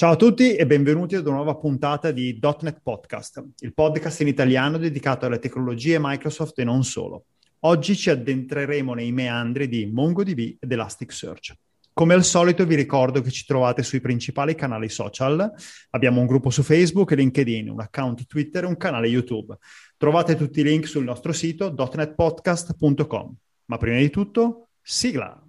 [0.00, 4.28] Ciao a tutti e benvenuti ad una nuova puntata di .NET Podcast, il podcast in
[4.28, 7.26] italiano dedicato alle tecnologie Microsoft e non solo.
[7.66, 11.54] Oggi ci addentreremo nei meandri di MongoDB ed Elasticsearch.
[11.92, 15.52] Come al solito vi ricordo che ci trovate sui principali canali social.
[15.90, 19.54] Abbiamo un gruppo su Facebook, LinkedIn, un account Twitter e un canale YouTube.
[19.98, 23.34] Trovate tutti i link sul nostro sito .netpodcast.com.
[23.66, 25.44] Ma prima di tutto, sigla!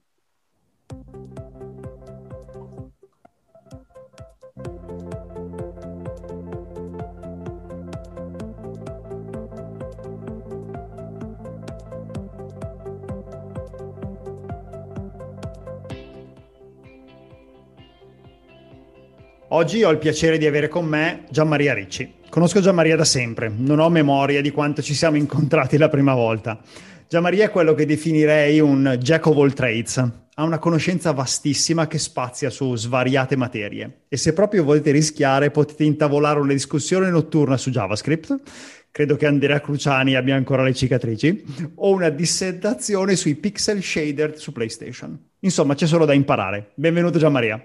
[19.54, 22.20] Oggi ho il piacere di avere con me Gianmaria Ricci.
[22.30, 26.62] Conosco Gianmaria da sempre, non ho memoria di quanto ci siamo incontrati la prima volta.
[27.10, 29.98] Gianmaria è quello che definirei un jack of all trades.
[29.98, 34.04] Ha una conoscenza vastissima che spazia su svariate materie.
[34.08, 38.42] E se proprio volete rischiare, potete intavolare una discussione notturna su JavaScript.
[38.90, 41.44] Credo che Andrea Cruciani abbia ancora le cicatrici.
[41.76, 45.32] O una dissertazione sui pixel shader su PlayStation.
[45.40, 46.72] Insomma, c'è solo da imparare.
[46.76, 47.62] Benvenuto Gianmaria.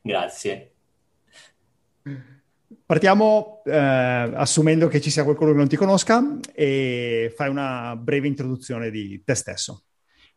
[0.00, 0.70] Grazie.
[2.86, 8.26] Partiamo eh, assumendo che ci sia qualcuno che non ti conosca e fai una breve
[8.26, 9.82] introduzione di te stesso.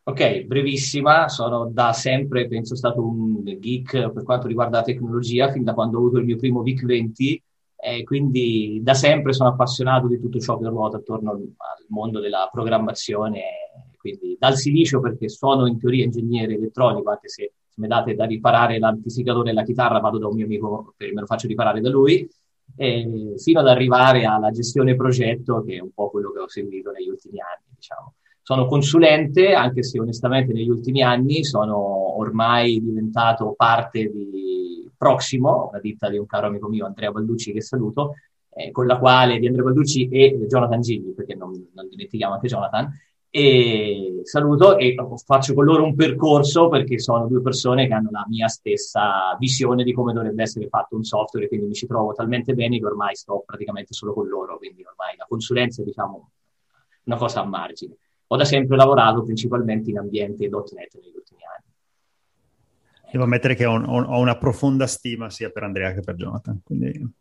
[0.05, 5.63] Ok, brevissima, sono da sempre, penso, stato un geek per quanto riguarda la tecnologia, fin
[5.63, 7.43] da quando ho avuto il mio primo VIC 20,
[7.75, 12.49] e quindi da sempre sono appassionato di tutto ciò che ruota attorno al mondo della
[12.51, 13.41] programmazione,
[13.97, 18.25] quindi dal silicio perché sono in teoria ingegnere elettronico, anche se se mi date da
[18.25, 21.81] riparare l'amplificatore e la chitarra vado da un mio amico e me lo faccio riparare
[21.81, 22.29] da lui,
[22.75, 26.91] e fino ad arrivare alla gestione progetto, che è un po' quello che ho seguito
[26.91, 28.13] negli ultimi anni, diciamo.
[28.41, 35.79] Sono consulente, anche se onestamente negli ultimi anni sono ormai diventato parte di Proximo, una
[35.79, 38.15] ditta di un caro amico mio, Andrea Balducci, che saluto,
[38.53, 42.47] eh, con la quale di Andrea Balducci e Jonathan Gigli, perché non, non dimentichiamo anche
[42.47, 42.89] Jonathan,
[43.35, 44.95] e saluto e
[45.25, 49.83] faccio con loro un percorso perché sono due persone che hanno la mia stessa visione
[49.83, 53.15] di come dovrebbe essere fatto un software, quindi mi ci trovo talmente bene che ormai
[53.15, 56.29] sto praticamente solo con loro, quindi ormai la consulenza è diciamo
[57.05, 57.97] una cosa a margine.
[58.27, 61.71] Ho da sempre lavorato principalmente in ambiente .NET negli ultimi anni.
[63.11, 67.13] Devo ammettere che ho, ho una profonda stima sia per Andrea che per Jonathan, quindi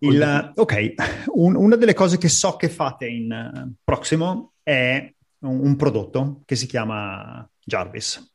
[0.00, 0.94] il, ok,
[1.36, 6.56] un, una delle cose che so che fate in uh, Proximo è un, prodotto che
[6.56, 8.32] si chiama Jarvis,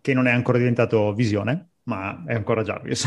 [0.00, 3.06] che non è ancora diventato visione, ma è ancora Jarvis.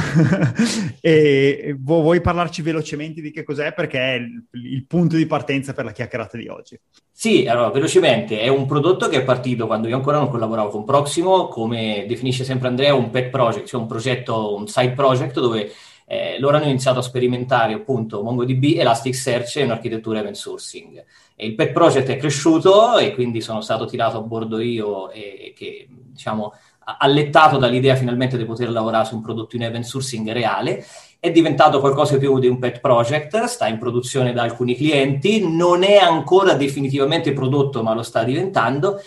[0.99, 3.73] e vuoi parlarci velocemente di che cos'è?
[3.73, 6.77] Perché è il, il, punto di partenza per la chiacchierata di oggi.
[7.11, 10.83] Sì, allora, velocemente, è un prodotto che è partito quando io ancora non collaboravo con
[10.83, 15.71] Proximo, come definisce sempre Andrea, un pet project, cioè un progetto, un side project dove
[16.05, 21.03] eh, loro hanno iniziato a sperimentare appunto MongoDB, Elasticsearch e un'architettura event sourcing.
[21.35, 25.19] E il pet project è cresciuto e quindi sono stato tirato a bordo io e,
[25.19, 26.53] e che diciamo
[26.99, 30.85] allettato dall'idea finalmente di poter lavorare su un prodotto in event sourcing reale
[31.25, 35.83] è diventato qualcosa più di un pet project, sta in produzione da alcuni clienti, non
[35.83, 39.01] è ancora definitivamente prodotto, ma lo sta diventando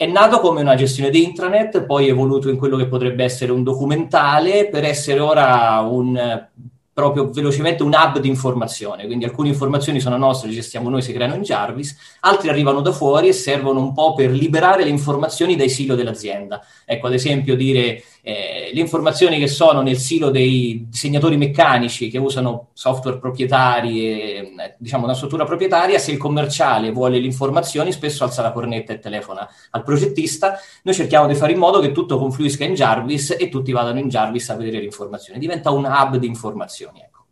[0.00, 3.50] è nato come una gestione di intranet, poi è evoluto in quello che potrebbe essere
[3.50, 6.46] un documentale per essere ora un
[6.92, 11.12] proprio velocemente un hub di informazione, quindi alcune informazioni sono nostre, le gestiamo noi, si
[11.12, 15.56] creano in Jarvis, altre arrivano da fuori e servono un po' per liberare le informazioni
[15.56, 16.64] dai silo dell'azienda.
[16.84, 22.18] Ecco, ad esempio dire eh, le informazioni che sono nel silo dei disegnatori meccanici che
[22.18, 28.24] usano software proprietari e diciamo una struttura proprietaria, se il commerciale vuole le informazioni spesso
[28.24, 32.18] alza la cornetta e telefona al progettista, noi cerchiamo di fare in modo che tutto
[32.18, 36.16] confluisca in Jarvis e tutti vadano in Jarvis a vedere le informazioni, diventa un hub
[36.16, 37.00] di informazioni.
[37.00, 37.24] Ecco.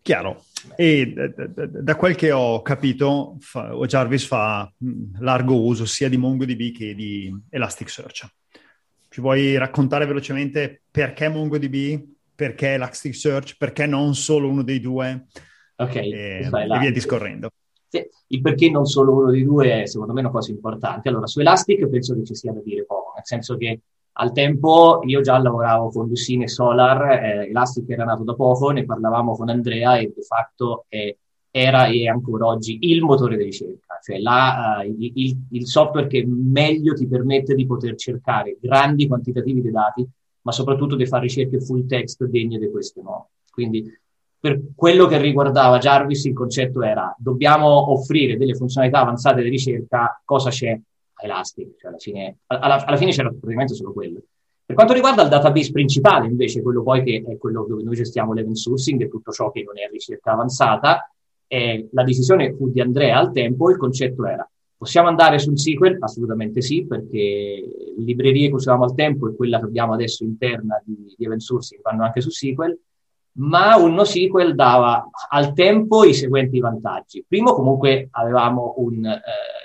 [0.00, 0.44] Chiaro.
[0.76, 4.72] E da quel che ho capito, fa, Jarvis fa
[5.18, 8.37] largo uso sia di MongoDB che di Elasticsearch.
[9.18, 12.00] Ci vuoi raccontare velocemente perché MongoDB,
[12.36, 15.26] perché Elasticsearch, perché non solo uno dei due?
[15.74, 17.50] Ok, e, e via discorrendo.
[17.88, 21.08] Sì, il perché non solo uno dei due è secondo me una cosa importante.
[21.08, 23.80] Allora, su Elastic penso che ci sia da dire poco, nel senso che
[24.12, 28.84] al tempo io già lavoravo con Lucine Solar, eh, Elastic era nato da poco, ne
[28.84, 31.12] parlavamo con Andrea e di fatto è,
[31.50, 36.24] era e ancora oggi il motore di ricerca, cioè la, uh, il, il, software che
[36.26, 40.06] meglio ti permette di poter cercare grandi quantitativi di dati,
[40.42, 43.30] ma soprattutto di fare ricerche full text degne di queste no.
[43.50, 43.84] Quindi
[44.40, 50.20] per quello che riguardava Jarvis il concetto era dobbiamo offrire delle funzionalità avanzate di ricerca,
[50.24, 50.78] cosa c'è?
[51.20, 54.20] Elastic, cioè alla fine, alla, alla fine c'era praticamente solo quello.
[54.64, 58.34] Per quanto riguarda il database principale, invece, quello poi che è quello dove noi gestiamo
[58.34, 61.10] l'event sourcing e tutto ciò che non è ricerca avanzata,
[61.48, 64.48] eh, la decisione fu di Andrea al tempo, il concetto era
[64.78, 65.96] possiamo andare sul SQL?
[66.00, 67.64] Assolutamente sì, perché
[67.96, 71.40] le librerie che usavamo al tempo e quella che abbiamo adesso interna di, di event
[71.40, 72.78] sourcing vanno anche su SQL,
[73.38, 77.24] ma un NoSQL dava al tempo i seguenti vantaggi.
[77.26, 79.20] Primo, comunque avevamo un eh,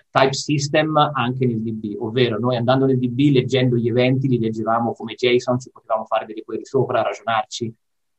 [0.10, 4.94] type system anche nel DB, ovvero noi andando nel DB, leggendo gli eventi, li leggevamo
[4.94, 7.74] come JSON, ci potevamo fare delle query sopra, ragionarci,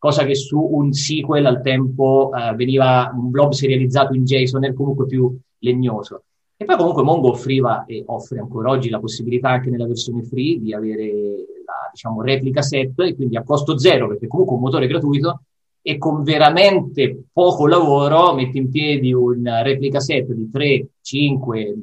[0.04, 4.74] cosa che su un SQL al tempo eh, veniva un blob serializzato in JSON, era
[4.74, 6.24] comunque più legnoso.
[6.58, 10.60] E poi comunque Mongo offriva e offre ancora oggi la possibilità anche nella versione free
[10.60, 11.06] di avere
[11.64, 15.44] la diciamo, replica set e quindi a costo zero, perché comunque un motore gratuito,
[15.80, 21.76] e con veramente poco lavoro metti in piedi un replica set di 3, 5,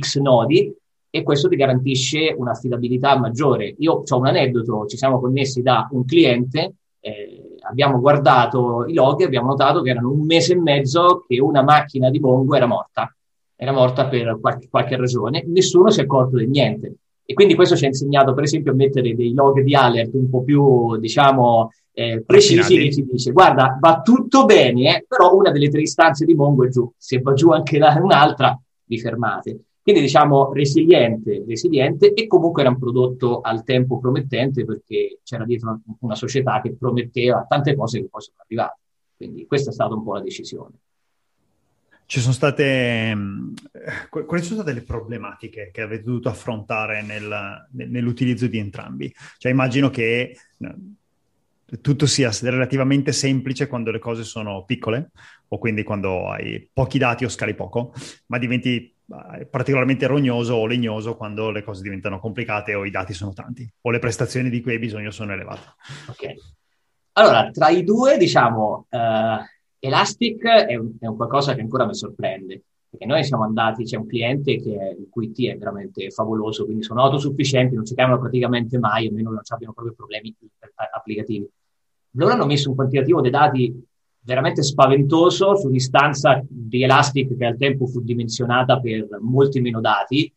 [0.00, 0.74] x nodi
[1.08, 3.72] e questo ti garantisce un'affidabilità maggiore.
[3.78, 6.74] Io ho un aneddoto, ci siamo connessi da un cliente,
[7.06, 7.35] eh,
[7.68, 11.62] abbiamo guardato i log e abbiamo notato che erano un mese e mezzo che una
[11.62, 13.10] macchina di Mongo era morta
[13.56, 16.94] era morta per qualche, qualche ragione, nessuno si è accorto di niente.
[17.24, 20.28] E quindi questo ci ha insegnato, per esempio, a mettere dei log di alert un
[20.28, 25.50] po' più, diciamo, eh, precisi che ci dice, guarda, va tutto bene, eh, però una
[25.50, 26.88] delle tre istanze di Mongo è giù.
[26.96, 29.60] Se va giù anche la, un'altra, vi fermate.
[29.86, 35.80] Quindi, diciamo, resiliente, resiliente e comunque era un prodotto al tempo promettente perché c'era dietro
[36.00, 38.80] una società che prometteva tante cose che poi sono arrivate.
[39.16, 40.74] Quindi questa è stata un po' la decisione.
[42.04, 43.54] Ci sono state, mm,
[44.10, 49.14] quali sono state le problematiche che avete dovuto affrontare nel, nell'utilizzo di entrambi?
[49.38, 50.36] Cioè immagino che
[51.80, 55.12] tutto sia relativamente semplice quando le cose sono piccole,
[55.46, 57.94] o quindi quando hai pochi dati o scali poco,
[58.26, 58.94] ma diventi
[59.50, 63.90] particolarmente rognoso o legnoso quando le cose diventano complicate o i dati sono tanti, o
[63.90, 65.74] le prestazioni di cui hai bisogno sono elevate.
[66.08, 66.34] Ok.
[67.12, 68.86] Allora, tra i due, diciamo...
[68.90, 73.84] Uh Elastic è un, è un, qualcosa che ancora mi sorprende, perché noi siamo andati,
[73.84, 77.94] c'è un cliente che il cui T è veramente favoloso, quindi sono autosufficienti, non ci
[77.94, 80.34] chiamano praticamente mai, almeno non abbiano proprio problemi
[80.92, 81.48] applicativi.
[82.12, 83.85] Loro hanno messo un quantitativo dei dati
[84.26, 90.30] veramente spaventoso su un'istanza di Elastic che al tempo fu dimensionata per molti meno dati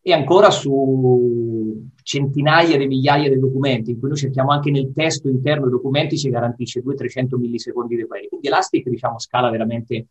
[0.00, 5.28] e ancora su centinaia di migliaia di documenti, in cui noi cerchiamo anche nel testo
[5.28, 8.28] interno dei documenti, ci garantisce 200-300 millisecondi di query.
[8.28, 10.06] Quindi Elastic, diciamo, scala veramente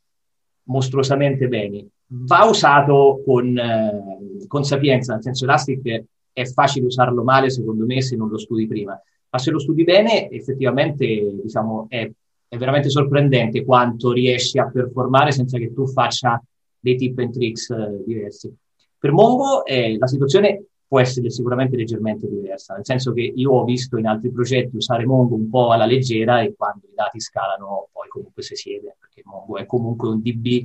[0.66, 1.88] mostruosamente bene.
[2.08, 8.02] Va usato con, eh, con sapienza, nel senso Elastic è facile usarlo male, secondo me,
[8.02, 9.00] se non lo studi prima.
[9.30, 11.06] Ma se lo studi bene, effettivamente,
[11.42, 12.10] diciamo, è,
[12.54, 16.40] è veramente sorprendente quanto riesci a performare senza che tu faccia
[16.80, 18.56] dei tip and tricks eh, diversi.
[18.96, 23.64] Per Mongo eh, la situazione può essere sicuramente leggermente diversa, nel senso che io ho
[23.64, 27.88] visto in altri progetti usare Mongo un po' alla leggera e quando i dati scalano
[27.92, 30.64] poi comunque si siede, perché Mongo è comunque un DB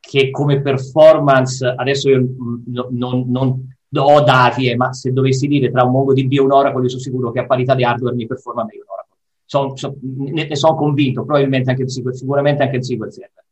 [0.00, 2.26] che come performance, adesso io
[2.68, 6.52] non, non, non ho dati, eh, ma se dovessi dire tra un MongoDB e un
[6.52, 9.01] Oracle, io sono sicuro che a parità di hardware mi performa meglio un Oracle.
[9.52, 13.44] Son, son, ne, ne sono convinto, probabilmente anche il SQL, sicuramente anche il SQL Server.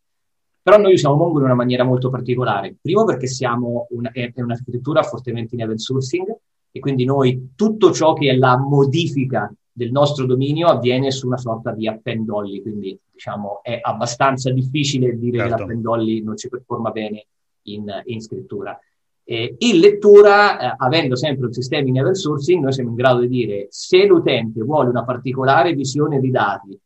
[0.62, 2.74] Però noi usiamo Mongo in una maniera molto particolare.
[2.80, 6.34] Primo perché siamo una, è, è un'architettura fortemente in event sourcing
[6.70, 11.36] e quindi noi tutto ciò che è la modifica del nostro dominio avviene su una
[11.36, 15.54] sorta di append only, quindi diciamo è abbastanza difficile dire certo.
[15.54, 17.26] che l'append only non ci performa bene
[17.64, 18.78] in, in scrittura.
[19.30, 23.20] Eh, in lettura, eh, avendo sempre un sistema in event sourcing, noi siamo in grado
[23.20, 26.76] di dire se l'utente vuole una particolare visione di dati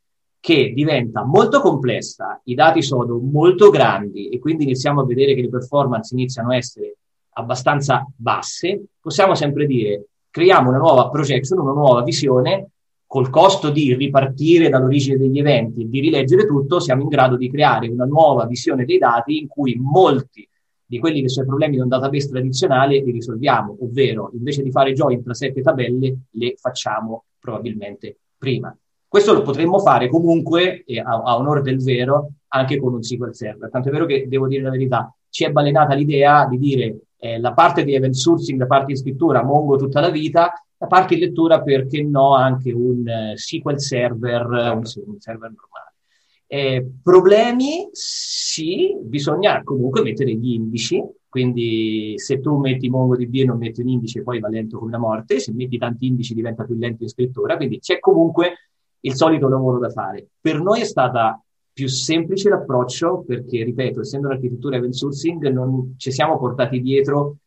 [0.40, 5.40] che diventa molto complessa, i dati sono molto grandi e quindi iniziamo a vedere che
[5.40, 6.98] le performance iniziano a essere
[7.36, 12.72] abbastanza basse, possiamo sempre dire creiamo una nuova projection, una nuova visione,
[13.06, 17.48] col costo di ripartire dall'origine degli eventi e di rileggere tutto, siamo in grado di
[17.50, 20.46] creare una nuova visione dei dati in cui molti
[20.86, 24.70] di quelli che sono i problemi di un database tradizionale li risolviamo, ovvero invece di
[24.70, 28.76] fare join tra sette tabelle, le facciamo probabilmente prima.
[29.06, 33.34] Questo lo potremmo fare comunque, eh, a, a onore del vero, anche con un SQL
[33.34, 33.70] Server.
[33.70, 37.38] Tanto è vero che, devo dire la verità, ci è balenata l'idea di dire eh,
[37.38, 41.14] la parte di event sourcing, la parte di scrittura, Mongo tutta la vita, la parte
[41.14, 45.83] di lettura, perché no, anche un uh, SQL Server, un, un server normale.
[46.46, 47.88] Eh, problemi?
[47.92, 53.88] Sì, bisogna comunque mettere gli indici, quindi se tu metti MongoDB e non metti un
[53.88, 57.08] indice poi va lento come la morte, se metti tanti indici diventa più lento in
[57.08, 58.52] scrittura, quindi c'è comunque
[59.00, 60.28] il solito lavoro da fare.
[60.40, 66.12] Per noi è stata più semplice l'approccio perché, ripeto, essendo un'architettura event sourcing, non ci
[66.12, 67.38] siamo portati dietro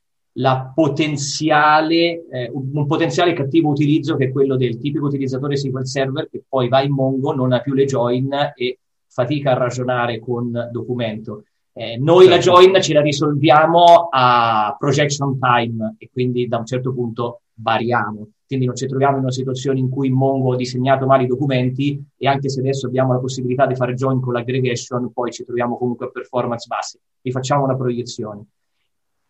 [0.75, 6.43] potenziale, eh, un potenziale cattivo utilizzo che è quello del tipico utilizzatore SQL Server che
[6.47, 8.79] poi va in Mongo, non ha più le join e
[9.17, 11.45] fatica a ragionare con documento.
[11.73, 12.51] Eh, noi certo.
[12.51, 18.27] la join ce la risolviamo a projection time e quindi da un certo punto variamo.
[18.45, 21.99] Quindi non ci troviamo in una situazione in cui Mongo ha disegnato male i documenti
[22.15, 25.79] e anche se adesso abbiamo la possibilità di fare join con l'aggregation, poi ci troviamo
[25.79, 26.99] comunque a performance basse.
[27.21, 28.45] Rifacciamo una proiezione.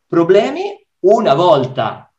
[0.06, 0.86] Problemi?
[1.00, 2.12] Una volta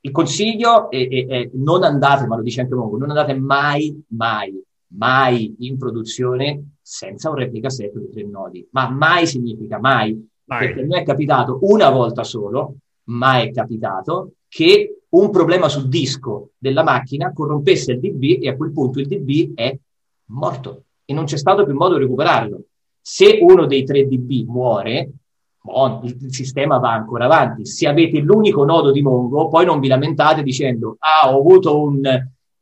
[0.00, 4.04] il consiglio è, è, è, non andate, ma lo dice anche Mongo, non andate mai,
[4.08, 8.66] mai, mai in produzione senza un replica set di tre nodi.
[8.72, 10.66] Ma mai significa mai, mai.
[10.66, 12.74] perché mi è capitato una volta solo,
[13.04, 18.56] ma è capitato che un problema sul disco della macchina corrompesse il DB e a
[18.56, 19.74] quel punto il DB è
[20.26, 22.64] morto e non c'è stato più modo di recuperarlo.
[23.00, 25.10] Se uno dei tre DB muore,
[25.62, 27.64] bon, il sistema va ancora avanti.
[27.64, 32.02] Se avete l'unico nodo di Mongo, poi non vi lamentate dicendo ah, ho avuto un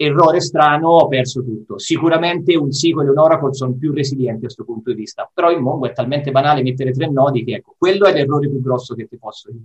[0.05, 1.79] errore strano, ho perso tutto.
[1.79, 5.51] Sicuramente un SQL e un Oracle sono più resilienti a questo punto di vista, però
[5.51, 8.95] in Mongo è talmente banale mettere tre nodi che ecco, quello è l'errore più grosso
[8.95, 9.65] che ti posso dire.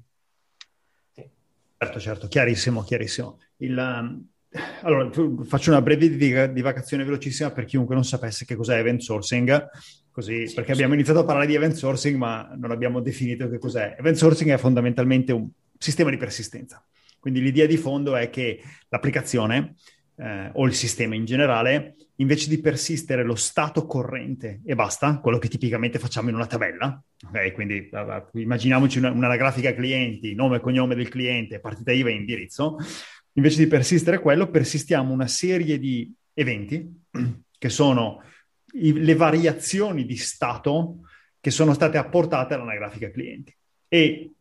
[1.80, 3.38] Certo, certo, chiarissimo, chiarissimo.
[3.58, 4.26] Il, um,
[4.82, 5.12] allora,
[5.44, 6.10] faccio una breve
[6.52, 9.70] divagazione velocissima per chiunque non sapesse che cos'è event sourcing,
[10.10, 10.78] così, sì, perché sì.
[10.78, 13.96] abbiamo iniziato a parlare di event sourcing ma non abbiamo definito che cos'è.
[14.00, 16.84] Event sourcing è fondamentalmente un sistema di persistenza.
[17.20, 19.76] Quindi l'idea di fondo è che l'applicazione
[20.18, 25.38] eh, o il sistema in generale, invece di persistere lo stato corrente e basta, quello
[25.38, 27.52] che tipicamente facciamo in una tabella, ok?
[27.54, 27.90] Quindi
[28.34, 32.78] immaginiamoci una, una, grafica clienti, nome e cognome del cliente, partita IVA e indirizzo,
[33.34, 37.04] invece di persistere quello, persistiamo una serie di eventi
[37.58, 38.24] che sono
[38.74, 41.02] i, le variazioni di stato
[41.40, 43.56] che sono state apportate alla grafica clienti.
[43.88, 44.32] E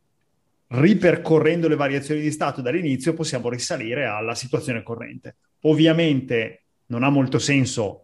[0.69, 5.37] ripercorrendo le variazioni di stato dall'inizio possiamo risalire alla situazione corrente.
[5.67, 8.03] Ovviamente non ha molto senso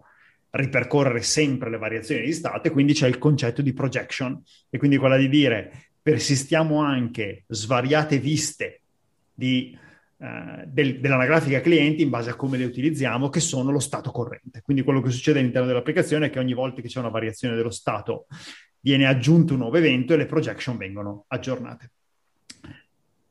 [0.51, 4.99] ripercorrere sempre le variazioni di stato e quindi c'è il concetto di projection e quindi
[4.99, 8.81] quella di dire persistiamo anche svariate viste
[9.33, 9.77] di,
[10.17, 14.61] uh, del, dell'anagrafica clienti in base a come le utilizziamo che sono lo stato corrente.
[14.63, 17.71] Quindi quello che succede all'interno dell'applicazione è che ogni volta che c'è una variazione dello
[17.71, 18.27] stato
[18.81, 21.91] viene aggiunto un nuovo evento e le projection vengono aggiornate.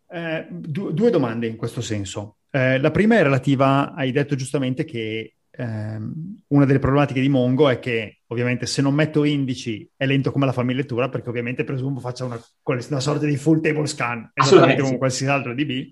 [0.09, 2.37] Eh, du- due domande in questo senso.
[2.51, 7.69] Eh, la prima è relativa, hai detto giustamente che ehm, una delle problematiche di Mongo
[7.69, 11.63] è che ovviamente se non metto indici è lento come la famiglia lettura perché ovviamente
[11.63, 15.91] presumo faccia una, una sorta di full table scan esattamente come qualsiasi altro DB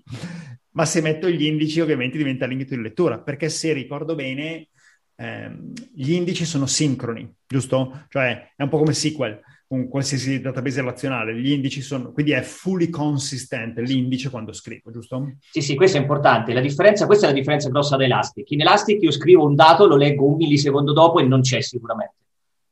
[0.72, 4.68] ma se metto gli indici ovviamente diventa lento di lettura perché se ricordo bene
[5.16, 8.06] ehm, gli indici sono sincroni giusto?
[8.08, 9.40] cioè è un po' come SQL
[9.70, 15.36] con qualsiasi database relazionale, gli indici sono, quindi è fully consistent l'indice quando scrivo, giusto?
[15.48, 16.52] Sì, sì, questo è importante.
[16.52, 18.50] La differenza, questa è la differenza grossa da Elastic.
[18.50, 22.16] In Elastic io scrivo un dato, lo leggo un millisecondo dopo e non c'è sicuramente.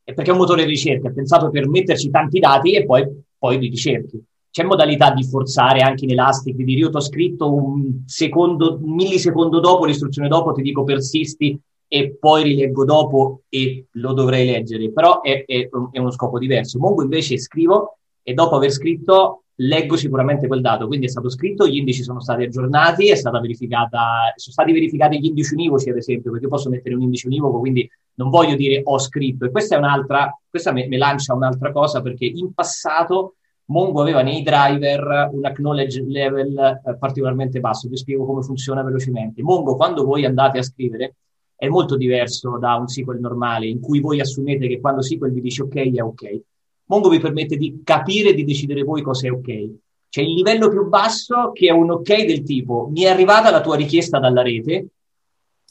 [0.02, 3.06] È perché è un motore di ricerca, è pensato per metterci tanti dati e poi,
[3.38, 4.20] poi li ricerchi.
[4.50, 8.76] C'è modalità di forzare anche in Elastic, di dire io ti ho scritto un secondo,
[8.82, 11.56] un millisecondo dopo, l'istruzione dopo, ti dico persisti
[11.88, 16.78] e poi rileggo dopo e lo dovrei leggere, però è, è, è, uno scopo diverso.
[16.78, 21.66] Mongo invece scrivo e dopo aver scritto leggo sicuramente quel dato, quindi è stato scritto,
[21.66, 23.40] gli indici sono stati aggiornati, sono
[24.36, 28.30] stati verificati gli indici univoci ad esempio, perché posso mettere un indice univoco, quindi non
[28.30, 32.52] voglio dire ho scritto e questa è un'altra, questa mi lancia un'altra cosa perché in
[32.52, 33.34] passato
[33.68, 39.42] Mongo aveva nei driver un acknowledge level eh, particolarmente basso, vi spiego come funziona velocemente.
[39.42, 41.16] Mongo quando voi andate a scrivere
[41.58, 45.40] è molto diverso da un SQL normale in cui voi assumete che quando SQL vi
[45.40, 46.40] dice ok è ok.
[46.84, 49.68] Mongo vi permette di capire e di decidere voi cosa è ok.
[50.08, 53.60] C'è il livello più basso che è un ok del tipo mi è arrivata la
[53.60, 54.86] tua richiesta dalla rete,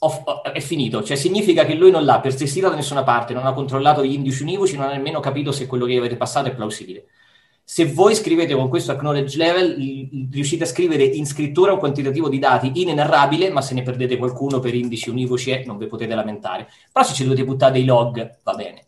[0.00, 3.54] ho, è finito, cioè significa che lui non l'ha persistito da nessuna parte, non ha
[3.54, 7.06] controllato gli indici univoci, non ha nemmeno capito se quello che avete passato è plausibile
[7.70, 9.76] se voi scrivete con questo acknowledge level,
[10.32, 14.58] riuscite a scrivere in scrittura un quantitativo di dati inenarrabile, ma se ne perdete qualcuno
[14.58, 16.66] per indici univoci non vi potete lamentare.
[16.90, 18.86] Però se ci dovete buttare dei log, va bene.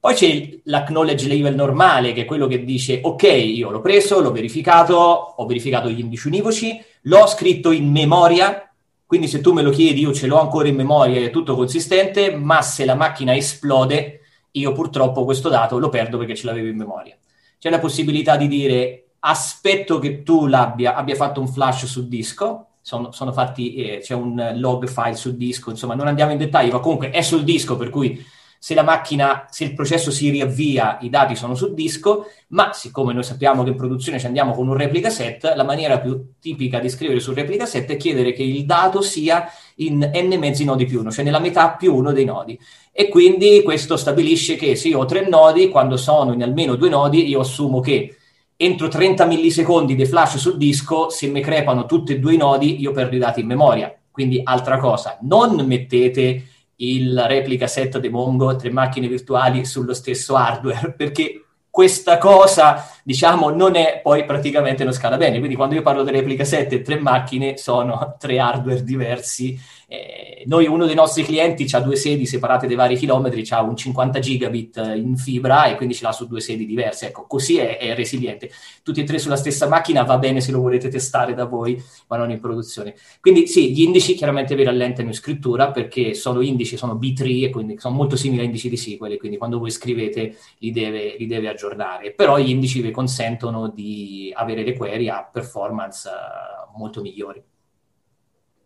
[0.00, 4.32] Poi c'è l'acknowledge level normale, che è quello che dice, ok, io l'ho preso, l'ho
[4.32, 8.68] verificato, ho verificato gli indici univoci, l'ho scritto in memoria,
[9.06, 12.34] quindi se tu me lo chiedi io ce l'ho ancora in memoria, è tutto consistente,
[12.34, 16.76] ma se la macchina esplode, io purtroppo questo dato lo perdo perché ce l'avevo in
[16.76, 17.16] memoria
[17.62, 22.70] c'è la possibilità di dire aspetto che tu l'abbia, abbia fatto un flash sul disco,
[22.80, 26.72] sono, sono fatti, eh, c'è un log file sul disco, insomma non andiamo in dettaglio,
[26.72, 28.20] ma comunque è sul disco, per cui
[28.64, 33.12] se la macchina, se il processo si riavvia, i dati sono sul disco, ma siccome
[33.12, 36.78] noi sappiamo che in produzione ci andiamo con un replica set, la maniera più tipica
[36.78, 40.86] di scrivere sul replica set è chiedere che il dato sia in n mezzi nodi
[40.86, 42.56] più uno, cioè nella metà più uno dei nodi.
[42.92, 46.88] E quindi questo stabilisce che se io ho tre nodi, quando sono in almeno due
[46.88, 48.14] nodi, io assumo che
[48.54, 52.80] entro 30 millisecondi di flash sul disco, se mi crepano tutti e due i nodi,
[52.80, 53.92] io perdo i dati in memoria.
[54.08, 56.44] Quindi altra cosa, non mettete
[56.82, 63.50] il replica set di Mongo, tre macchine virtuali sullo stesso hardware, perché questa cosa, diciamo,
[63.50, 65.38] non è poi praticamente non scala bene.
[65.38, 69.58] Quindi quando io parlo di replica 7, tre macchine sono tre hardware diversi
[69.92, 73.76] eh, noi, uno dei nostri clienti ha due sedi separate dei vari chilometri, ha un
[73.76, 77.08] 50 gigabit in fibra e quindi ce l'ha su due sedi diverse.
[77.08, 78.50] Ecco, così è, è, resiliente.
[78.82, 82.16] Tutti e tre sulla stessa macchina va bene se lo volete testare da voi, ma
[82.16, 82.94] non in produzione.
[83.20, 87.50] Quindi sì, gli indici chiaramente vi rallentano in scrittura perché sono indici, sono B3 e
[87.50, 91.26] quindi sono molto simili a indici di SQL, quindi quando voi scrivete li deve, li
[91.26, 92.12] deve aggiornare.
[92.12, 97.42] Però gli indici vi consentono di avere le query a performance uh, molto migliori.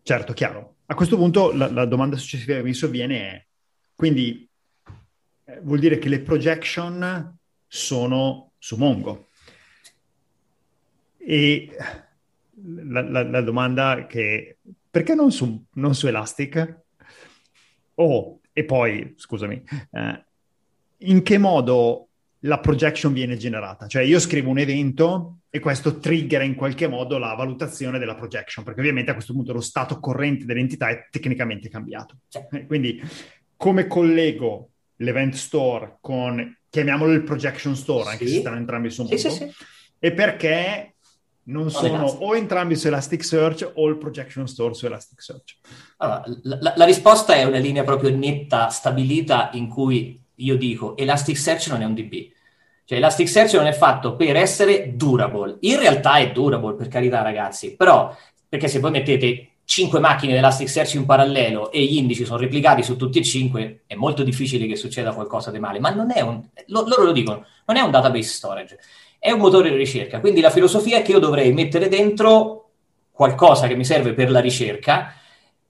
[0.03, 0.75] Certo, chiaro.
[0.85, 3.45] A questo punto la, la domanda successiva che mi sovviene è,
[3.95, 4.47] quindi
[5.45, 9.27] eh, vuol dire che le projection sono su Mongo.
[11.17, 11.75] E
[12.53, 16.83] la, la, la domanda che, perché non su, non su Elastic?
[17.95, 20.25] Oh, e poi, scusami, eh,
[20.99, 22.06] in che modo
[22.41, 23.87] la projection viene generata?
[23.87, 28.63] Cioè io scrivo un evento e questo triggera in qualche modo la valutazione della projection,
[28.63, 32.17] perché ovviamente a questo punto lo stato corrente dell'entità è tecnicamente cambiato.
[32.51, 33.01] Eh, quindi
[33.55, 38.33] come collego l'event store con, chiamiamolo il projection store, anche sì.
[38.33, 39.51] se stanno entrambi su mondo, sì, sì,
[39.99, 40.95] e perché
[41.47, 45.57] non sono o entrambi su Elasticsearch o il projection store su Elasticsearch?
[45.97, 51.67] Allora, la, la, risposta è una linea proprio netta, stabilita, in cui io dico Elasticsearch
[51.67, 52.35] non è un DB
[52.87, 55.57] cioè Elasticsearch non è fatto per essere durable.
[55.59, 58.15] In realtà è durable, per carità ragazzi, però
[58.47, 62.83] perché se voi mettete 5 macchine di Elasticsearch in parallelo e gli indici sono replicati
[62.83, 66.21] su tutti e 5, è molto difficile che succeda qualcosa di male, ma non è
[66.21, 68.79] un, lo, loro lo dicono, non è un database storage,
[69.19, 70.21] è un motore di ricerca.
[70.21, 72.69] Quindi la filosofia è che io dovrei mettere dentro
[73.11, 75.13] qualcosa che mi serve per la ricerca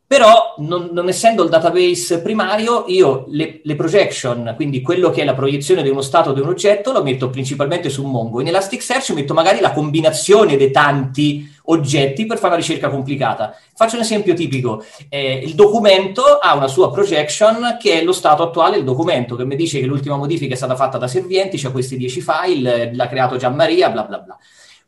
[0.08, 5.26] però, non, non, essendo il database primario, io le, le, projection, quindi quello che è
[5.26, 8.40] la proiezione di uno stato di un oggetto, lo metto principalmente su Mongo.
[8.40, 13.54] In Elasticsearch metto magari la combinazione dei tanti oggetti per fare una ricerca complicata.
[13.76, 14.82] Faccio un esempio tipico.
[15.10, 19.44] Eh, il documento ha una sua projection che è lo stato attuale del documento, che
[19.44, 23.08] mi dice che l'ultima modifica è stata fatta da Servienti, c'è questi 10 file, l'ha
[23.10, 24.38] creato Gianmaria, bla bla bla.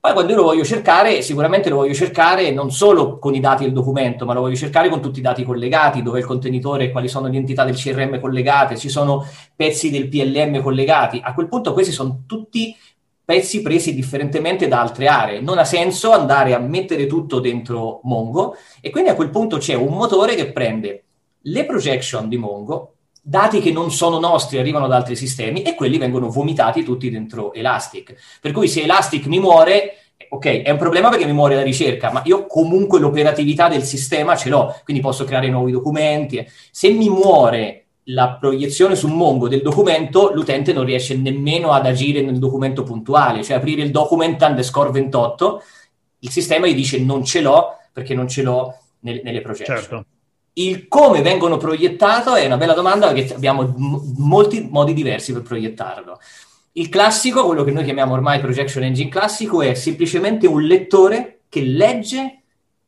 [0.01, 3.65] Poi quando io lo voglio cercare, sicuramente lo voglio cercare non solo con i dati
[3.65, 7.09] del documento, ma lo voglio cercare con tutti i dati collegati, dove il contenitore, quali
[7.09, 11.19] sono le entità del CRM collegate, ci sono pezzi del PLM collegati.
[11.21, 12.73] A quel punto questi sono tutti
[13.25, 15.41] pezzi presi differentemente da altre aree.
[15.41, 19.73] Non ha senso andare a mettere tutto dentro Mongo e quindi a quel punto c'è
[19.73, 21.03] un motore che prende
[21.41, 22.93] le projection di Mongo,
[23.29, 27.53] dati che non sono nostri arrivano da altri sistemi e quelli vengono vomitati tutti dentro
[27.53, 28.15] Elastic.
[28.41, 29.97] Per cui se Elastic mi muore,
[30.29, 34.35] ok, è un problema perché mi muore la ricerca, ma io comunque l'operatività del sistema
[34.35, 36.43] ce l'ho, quindi posso creare nuovi documenti.
[36.71, 42.23] Se mi muore la proiezione su Mongo del documento, l'utente non riesce nemmeno ad agire
[42.23, 45.61] nel documento puntuale, cioè aprire il document underscore 28,
[46.21, 49.81] il sistema gli dice non ce l'ho perché non ce l'ho nel, nelle progettazioni.
[49.81, 50.18] Certo.
[50.59, 53.73] Il come vengono proiettato è una bella domanda perché abbiamo
[54.17, 56.19] molti modi diversi per proiettarlo.
[56.73, 61.61] Il classico, quello che noi chiamiamo ormai projection engine classico, è semplicemente un lettore che
[61.61, 62.41] legge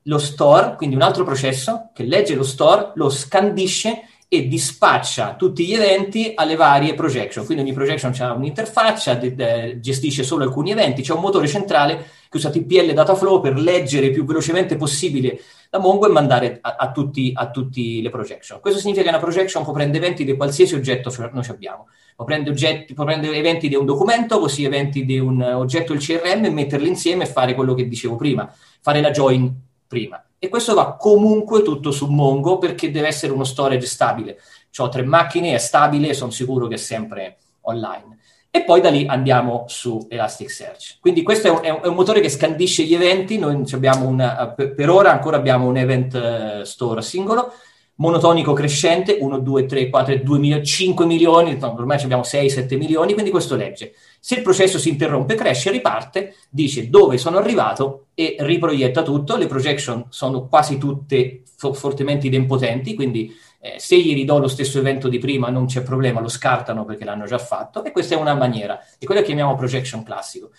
[0.03, 5.65] lo store, quindi un altro processo che legge lo store, lo scandisce e dispaccia tutti
[5.65, 7.45] gli eventi alle varie projection.
[7.45, 12.09] Quindi ogni projection ha un'interfaccia, de- de- gestisce solo alcuni eventi, c'è un motore centrale
[12.29, 15.39] che usa TPL Dataflow per leggere il più velocemente possibile
[15.71, 18.59] da Mongo e mandare a, a, tutti, a tutti le projection.
[18.59, 21.87] Questo significa che una projection può prendere eventi di qualsiasi oggetto noi abbiamo.
[22.13, 26.01] Può prendere, oggetti, può prendere eventi di un documento, così eventi di un oggetto del
[26.01, 29.49] CRM, metterli insieme e fare quello che dicevo prima, fare la join
[29.87, 30.21] prima.
[30.37, 34.39] E questo va comunque tutto su Mongo perché deve essere uno storage stabile.
[34.77, 38.19] Ho tre macchine, è stabile, sono sicuro che è sempre online
[38.53, 40.97] e poi da lì andiamo su Elasticsearch.
[40.99, 43.63] Quindi questo è un, è un motore che scandisce gli eventi, noi
[44.03, 46.13] una, per, ora ancora abbiamo un event
[46.59, 47.53] uh, store singolo,
[47.95, 53.31] monotonico crescente, 1, 2, 3, 4, 2, 5 milioni, ormai abbiamo 6, 7 milioni, quindi
[53.31, 53.93] questo legge.
[54.19, 59.37] Se il processo si interrompe, cresce, riparte, dice dove sono arrivato e riproietta tutto.
[59.37, 64.79] Le projection sono quasi tutte fo- fortemente idempotenti, quindi eh, se gli ridò lo stesso
[64.79, 68.17] evento di prima non c'è problema, lo scartano perché l'hanno già fatto e questa è
[68.17, 70.49] una maniera, e quello che chiamiamo projection classico.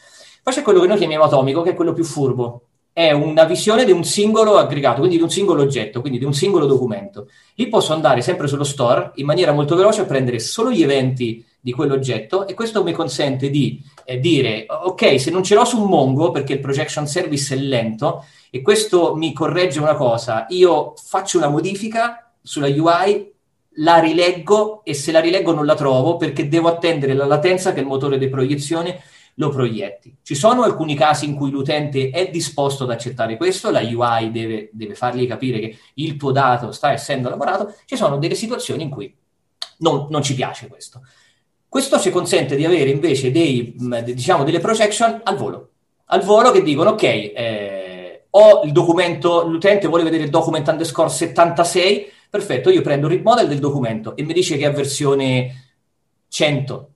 [0.42, 2.62] Poi c'è quello che noi chiamiamo atomico, che è quello più furbo,
[2.92, 6.34] è una visione di un singolo aggregato, quindi di un singolo oggetto, quindi di un
[6.34, 7.28] singolo documento.
[7.54, 11.44] Lì posso andare sempre sullo store in maniera molto veloce a prendere solo gli eventi
[11.58, 15.82] di quell'oggetto e questo mi consente di eh, dire ok, se non ce l'ho su
[15.84, 21.38] Mongo perché il projection service è lento e questo mi corregge una cosa, io faccio
[21.38, 23.30] una modifica sulla UI,
[23.76, 27.80] la rileggo e se la rileggo non la trovo perché devo attendere la latenza che
[27.80, 29.00] il motore di proiezione
[29.36, 30.14] lo proietti.
[30.22, 34.68] Ci sono alcuni casi in cui l'utente è disposto ad accettare questo, la UI deve,
[34.72, 38.90] deve fargli capire che il tuo dato sta essendo elaborato, ci sono delle situazioni in
[38.90, 39.14] cui
[39.78, 41.00] non, non ci piace questo.
[41.66, 43.74] Questo ci consente di avere invece dei,
[44.04, 45.70] diciamo, delle projection al volo,
[46.06, 51.08] al volo che dicono ok, eh, ho il documento, l'utente vuole vedere il document underscore
[51.08, 55.74] 76, Perfetto, io prendo il read model del documento e mi dice che è versione
[56.28, 56.90] 100.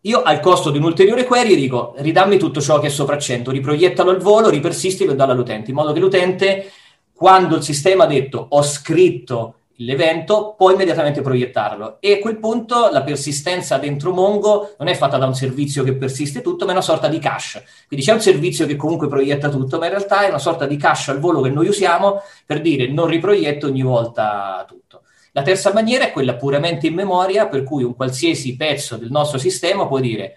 [0.00, 4.10] Io al costo di un'ulteriore query dico ridammi tutto ciò che è sopra 100, riproiettalo
[4.10, 6.72] al volo, ripersistilo e dallo all'utente, in modo che l'utente,
[7.12, 11.98] quando il sistema ha detto ho scritto l'evento, può immediatamente proiettarlo.
[12.00, 15.94] E a quel punto la persistenza dentro Mongo non è fatta da un servizio che
[15.94, 17.64] persiste tutto, ma è una sorta di cache.
[17.86, 20.76] Quindi c'è un servizio che comunque proietta tutto, ma in realtà è una sorta di
[20.76, 25.02] cache al volo che noi usiamo per dire non riproietto ogni volta tutto.
[25.32, 29.38] La terza maniera è quella puramente in memoria, per cui un qualsiasi pezzo del nostro
[29.38, 30.36] sistema può dire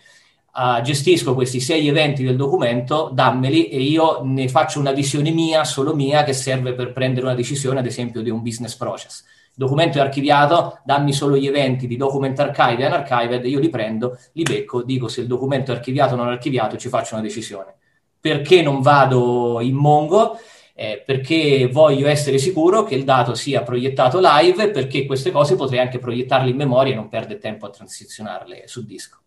[0.53, 5.63] uh, gestisco questi sei eventi del documento, dammeli e io ne faccio una visione mia,
[5.63, 9.23] solo mia, che serve per prendere una decisione, ad esempio, di un business process.
[9.55, 13.69] Il documento è archiviato, dammi solo gli eventi di document archive e unarchived, io li
[13.69, 17.23] prendo, li becco, dico se il documento è archiviato o non archiviato, ci faccio una
[17.23, 17.75] decisione.
[18.19, 20.39] Perché non vado in Mongo?
[20.75, 25.79] Eh, perché voglio essere sicuro che il dato sia proiettato live, perché queste cose potrei
[25.79, 29.19] anche proiettarle in memoria e non perdere tempo a transizionarle sul disco.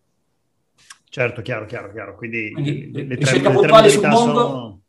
[1.17, 2.15] Certo, chiaro, chiaro, chiaro.
[2.15, 4.83] Quindi, Quindi le, le tre, puntuale su Mongo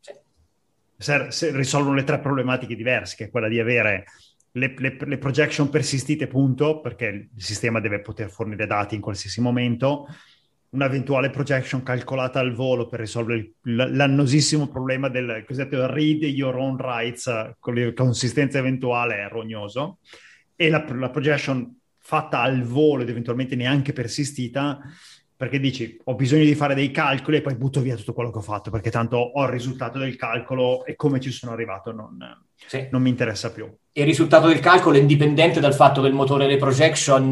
[0.99, 1.31] sono...
[1.31, 1.51] sì.
[1.53, 4.05] risolvono le tre problematiche diverse, che è quella di avere
[4.53, 9.41] le, le, le, projection persistite, punto, perché il sistema deve poter fornire dati in qualsiasi
[9.41, 10.07] momento,
[10.69, 16.77] un'eventuale projection calcolata al volo per risolvere il, l'annosissimo problema del cosiddetto read your own
[16.77, 20.01] rights con la consistenza eventuale è rognoso,
[20.55, 24.79] e la, la projection fatta al volo ed eventualmente neanche persistita
[25.39, 28.39] perché dici ho bisogno di fare dei calcoli e poi butto via tutto quello che
[28.39, 32.19] ho fatto perché tanto ho il risultato del calcolo e come ci sono arrivato non,
[32.67, 32.89] sì.
[32.91, 33.73] non mi interessa più.
[33.93, 37.31] Il risultato del calcolo è indipendente dal fatto che il motore delle projection,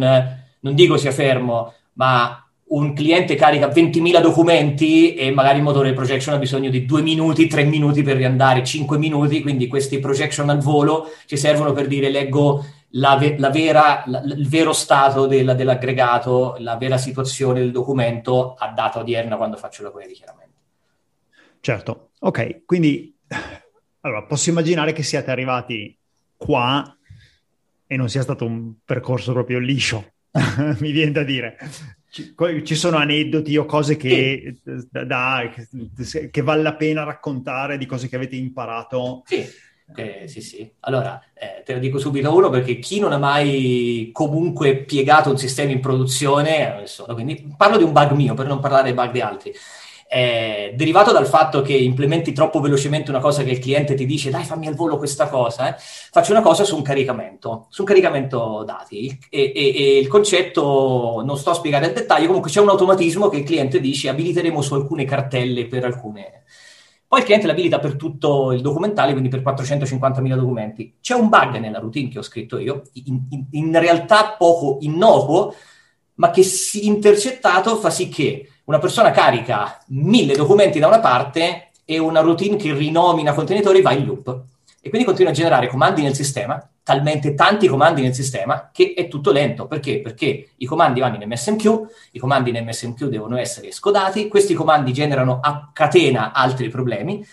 [0.61, 5.97] non dico sia fermo, ma un cliente carica 20.000 documenti e magari il motore delle
[5.97, 10.49] projection ha bisogno di 2 minuti, 3 minuti per riandare, 5 minuti, quindi questi projection
[10.49, 15.55] al volo ci servono per dire leggo la, la vera, la, il vero stato del,
[15.57, 20.55] dell'aggregato, la vera situazione del documento a data odierna quando faccio la query, chiaramente.
[21.61, 23.15] Certo, ok, quindi
[24.01, 25.97] allora, posso immaginare che siate arrivati
[26.37, 26.97] qua
[27.87, 30.13] e non sia stato un percorso proprio liscio,
[30.79, 31.59] mi viene da dire.
[32.09, 34.89] Ci, ci, sono aneddoti o cose che, sì.
[34.91, 39.23] da, che, che, vale la pena raccontare di cose che avete imparato?
[39.27, 39.45] Sì
[39.95, 40.71] eh, sì, sì.
[40.81, 45.39] Allora, eh, te lo dico subito uno perché chi non ha mai comunque piegato un
[45.39, 49.11] sistema in produzione, adesso, quindi parlo di un bug mio per non parlare dei bug
[49.13, 49.55] di altri,
[50.09, 54.31] è derivato dal fatto che implementi troppo velocemente una cosa che il cliente ti dice
[54.31, 55.79] dai fammi al volo questa cosa, eh.
[55.79, 61.23] faccio una cosa su un caricamento, su un caricamento dati e, e, e, il concetto
[61.25, 64.61] non sto a spiegare il dettaglio, comunque c'è un automatismo che il cliente dice abiliteremo
[64.63, 66.45] su alcune cartelle per alcune
[67.09, 70.95] poi il cliente l'abilita per tutto il documentale, quindi per 450.000 documenti.
[71.01, 75.55] C'è un bug nella routine che ho scritto io, in, in, in realtà poco innocuo,
[76.15, 81.71] ma che si intercettato fa sì che una persona carica mille documenti da una parte
[81.85, 84.45] e una routine che rinomina contenitori va in loop
[84.81, 89.09] e quindi continua a generare comandi nel sistema, talmente tanti comandi nel sistema che è
[89.09, 89.67] tutto lento.
[89.67, 90.01] Perché?
[90.01, 94.93] Perché i comandi vanno in MSMQ, i comandi in MSMQ devono essere scodati, questi comandi
[94.93, 97.27] generano a catena altri problemi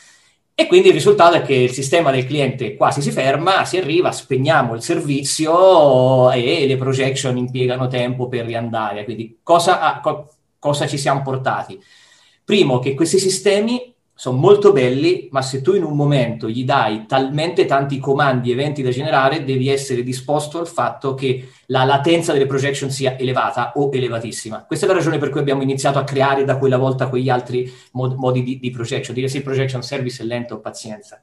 [0.56, 4.12] e quindi il risultato è che il sistema del cliente quasi si ferma, si arriva,
[4.12, 9.04] spegniamo il servizio e le projection impiegano tempo per riandare.
[9.04, 10.02] Quindi cosa,
[10.58, 11.80] cosa ci siamo portati?
[12.44, 17.06] Primo, che questi sistemi sono molto belli, ma se tu in un momento gli dai
[17.08, 22.46] talmente tanti comandi, eventi da generare, devi essere disposto al fatto che la latenza delle
[22.46, 24.66] projection sia elevata o elevatissima.
[24.66, 27.72] Questa è la ragione per cui abbiamo iniziato a creare da quella volta quegli altri
[27.94, 29.16] mod- modi di, di projection.
[29.16, 31.22] Dire se il projection service è lento, pazienza.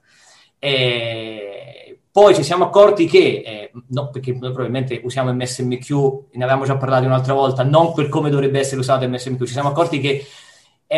[0.59, 5.89] E Poi ci siamo accorti che, eh, no, perché noi probabilmente usiamo MSMQ,
[6.33, 9.69] ne avevamo già parlato un'altra volta, non per come dovrebbe essere usato MSMQ, ci siamo
[9.69, 10.25] accorti che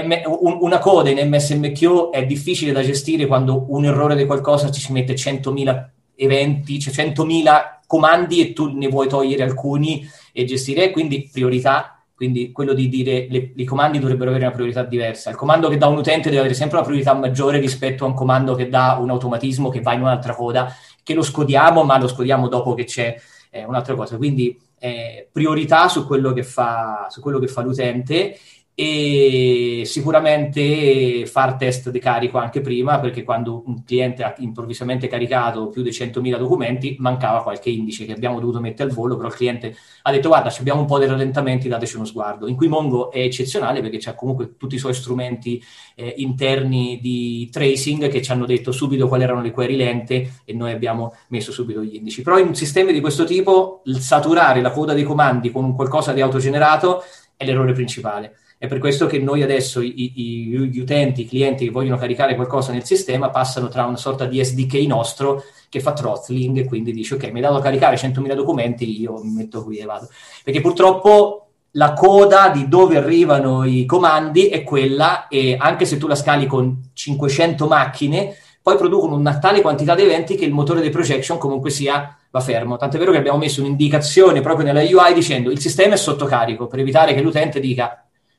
[0.01, 4.91] una coda in MSMQ è difficile da gestire quando un errore di qualcosa ci si
[4.91, 11.29] mette 100.000 eventi, cioè 100.000 comandi e tu ne vuoi togliere alcuni e gestire, quindi
[11.31, 15.29] priorità quindi quello di dire le, i comandi dovrebbero avere una priorità diversa.
[15.29, 18.13] Il comando che dà un utente deve avere sempre una priorità maggiore rispetto a un
[18.13, 22.07] comando che dà un automatismo che va in un'altra coda, che lo scodiamo, ma lo
[22.07, 24.15] scodiamo dopo che c'è eh, un'altra cosa.
[24.15, 28.37] Quindi eh, priorità su quello fa, su quello che fa l'utente
[28.75, 35.69] e sicuramente far test di carico anche prima perché quando un cliente ha improvvisamente caricato
[35.69, 39.35] più di 100.000 documenti mancava qualche indice che abbiamo dovuto mettere al volo però il
[39.35, 42.47] cliente ha detto guarda abbiamo un po' di rallentamenti dateci uno sguardo.
[42.47, 45.61] In cui Mongo è eccezionale perché ha comunque tutti i suoi strumenti
[45.95, 50.53] eh, interni di tracing che ci hanno detto subito quali erano le query lente e
[50.53, 52.21] noi abbiamo messo subito gli indici.
[52.21, 56.13] Però in un sistema di questo tipo il saturare la coda dei comandi con qualcosa
[56.13, 57.03] di autogenerato
[57.35, 61.65] è l'errore principale è per questo che noi adesso i, i, gli utenti, i clienti
[61.65, 65.91] che vogliono caricare qualcosa nel sistema passano tra una sorta di SDK nostro che fa
[65.91, 69.65] throttling e quindi dice ok, mi hai dato a caricare 100.000 documenti, io mi metto
[69.65, 70.07] qui e vado.
[70.45, 76.07] Perché purtroppo la coda di dove arrivano i comandi è quella e anche se tu
[76.07, 80.79] la scali con 500 macchine, poi producono una tale quantità di eventi che il motore
[80.79, 82.77] di projection comunque sia va fermo.
[82.77, 86.67] Tant'è vero che abbiamo messo un'indicazione proprio nella UI dicendo il sistema è sotto carico
[86.67, 87.97] per evitare che l'utente dica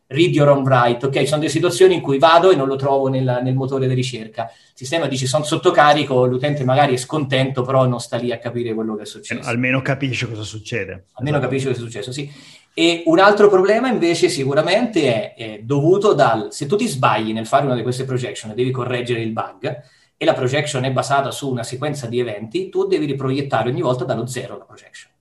[0.08, 1.26] read your own write, ok?
[1.26, 4.44] Sono delle situazioni in cui vado e non lo trovo nel, nel motore di ricerca.
[4.44, 8.38] Il sistema dice sono sotto carico, l'utente magari è scontento, però non sta lì a
[8.38, 9.48] capire quello che è successo.
[9.48, 11.06] Almeno capisce cosa succede.
[11.14, 11.50] Almeno esatto.
[11.50, 12.30] capisce cosa è successo, sì.
[12.76, 16.48] E un altro problema invece sicuramente è, è, dovuto dal...
[16.50, 19.82] Se tu ti sbagli nel fare una di queste projection e devi correggere il bug,
[20.16, 24.04] e la projection è basata su una sequenza di eventi, tu devi riproiettare ogni volta
[24.04, 25.12] dallo zero la projection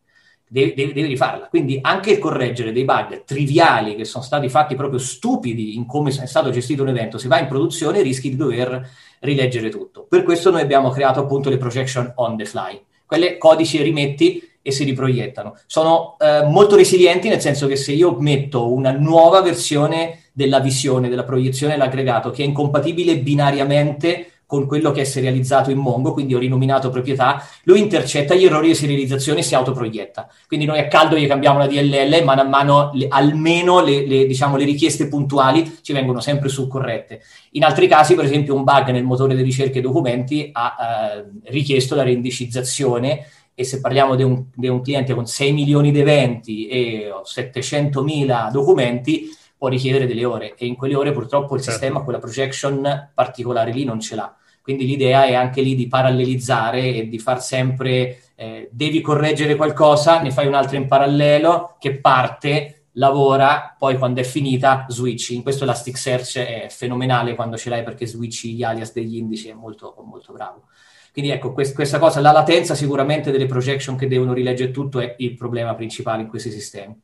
[0.54, 1.48] devi, devi, devi, rifarla.
[1.48, 6.28] Quindi anche correggere dei bug triviali che sono stati fatti proprio stupidi in come è
[6.28, 8.88] stato gestito un evento, se va in produzione rischi di dover
[9.20, 10.06] rileggere tutto.
[10.08, 12.80] Per questo noi abbiamo creato appunto le projection on the fly.
[13.04, 15.58] Quelle codici rimetti e si riproiettano.
[15.66, 21.10] Sono eh, molto resilienti nel senso che se io metto una nuova versione della visione,
[21.10, 26.36] della proiezione dell'aggregato che è incompatibile binariamente con quello che è serializzato in Mongo, quindi
[26.36, 30.30] ho rinominato proprietà, lui intercetta gli errori di serializzazione e si autoproietta.
[30.46, 34.06] Quindi noi a caldo gli cambiamo la DLL e mano a mano le, almeno le,
[34.06, 37.22] le, diciamo, le, richieste puntuali ci vengono sempre su corrette.
[37.54, 40.76] In altri casi, per esempio, un bug nel motore di ricerca e documenti ha
[41.16, 45.92] eh, richiesto la reindicizzazione e se parliamo di un, di un cliente con 6 milioni
[45.92, 51.56] di eventi e 700 mila documenti, può richiedere delle ore e in quelle ore purtroppo
[51.56, 51.80] il certo.
[51.80, 54.36] sistema quella projection particolare lì non ce l'ha.
[54.64, 60.22] Quindi l'idea è anche lì di parallelizzare e di far sempre, eh, devi correggere qualcosa,
[60.22, 65.36] ne fai un'altra in parallelo che parte, lavora, poi quando è finita switchi.
[65.36, 69.54] In questo Elasticsearch è fenomenale quando ce l'hai perché switchi gli alias degli indici, è
[69.54, 70.68] molto, molto bravo.
[71.12, 75.16] Quindi ecco, quest- questa cosa, la latenza sicuramente delle projection che devono rileggere tutto è
[75.18, 76.98] il problema principale in questi sistemi.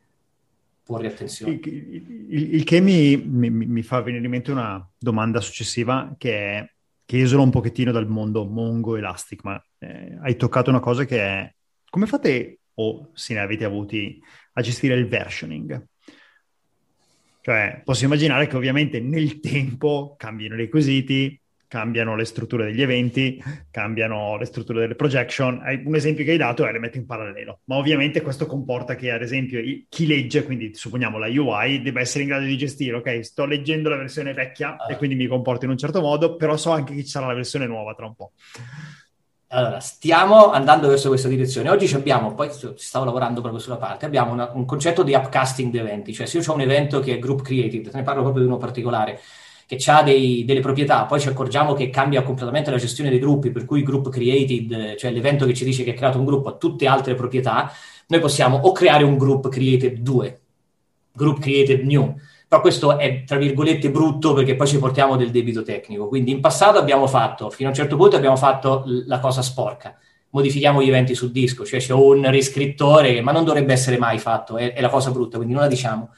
[0.82, 1.60] Porre attenzione.
[1.62, 6.32] Il, il, il che mi, mi, mi, fa venire in mente una domanda successiva che
[6.32, 6.70] è
[7.10, 11.20] che esula un pochettino dal mondo Mongo Elastic, ma eh, hai toccato una cosa che
[11.20, 11.56] è
[11.90, 14.22] come fate, o se ne avete avuti,
[14.54, 15.88] a gestire il versioning?
[17.42, 23.42] Cioè, posso immaginare che ovviamente nel tempo cambino i requisiti, cambiano le strutture degli eventi,
[23.70, 25.62] cambiano le strutture delle projection.
[25.86, 29.12] Un esempio che hai dato è le metto in parallelo, ma ovviamente questo comporta che
[29.12, 33.24] ad esempio chi legge, quindi supponiamo la UI, debba essere in grado di gestire, ok,
[33.24, 34.92] sto leggendo la versione vecchia ah.
[34.92, 37.36] e quindi mi comporto in un certo modo, però so anche che ci sarà la
[37.36, 38.32] versione nuova tra un po'.
[39.52, 41.70] Allora, stiamo andando verso questa direzione.
[41.70, 45.78] Oggi abbiamo, poi stavo lavorando proprio sulla parte, abbiamo una, un concetto di upcasting di
[45.78, 48.44] eventi, cioè se io ho un evento che è group created, te ne parlo proprio
[48.44, 49.20] di uno particolare,
[49.70, 53.66] che ha delle proprietà, poi ci accorgiamo che cambia completamente la gestione dei gruppi, per
[53.66, 56.88] cui group created, cioè l'evento che ci dice che è creato un gruppo, ha tutte
[56.88, 57.72] altre proprietà,
[58.08, 60.40] noi possiamo o creare un group created 2,
[61.12, 62.16] group created new,
[62.48, 66.08] però questo è tra virgolette brutto perché poi ci portiamo del debito tecnico.
[66.08, 69.96] Quindi in passato abbiamo fatto, fino a un certo punto abbiamo fatto la cosa sporca.
[70.32, 74.58] Modifichiamo gli eventi sul disco, cioè c'è un riscrittore, ma non dovrebbe essere mai fatto,
[74.58, 76.10] è, è la cosa brutta, quindi non la diciamo.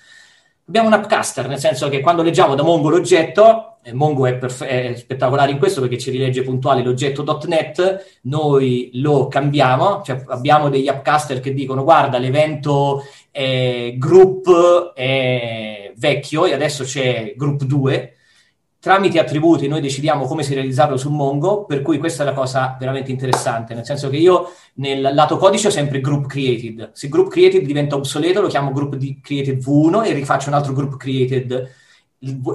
[0.67, 4.67] Abbiamo un upcaster, nel senso che quando leggiamo da Mongo l'oggetto, e Mongo è, perfe-
[4.67, 10.87] è, spettacolare in questo perché ci rilegge puntuale l'oggetto.net, noi lo cambiamo, cioè abbiamo degli
[10.87, 18.15] upcaster che dicono guarda l'evento eh, group è vecchio e adesso c'è group 2,
[18.81, 23.11] tramite attributi noi decidiamo come serializzarlo sul Mongo, per cui questa è la cosa veramente
[23.11, 26.89] interessante, nel senso che io nel lato codice ho sempre group created.
[26.93, 30.97] Se group created diventa obsoleto lo chiamo group created V1 e rifaccio un altro group
[30.97, 31.69] created.